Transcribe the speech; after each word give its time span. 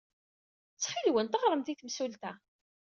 Ttxil-went, 0.73 1.39
ɣremt 1.41 1.71
i 1.73 1.75
temsulta. 1.75 2.31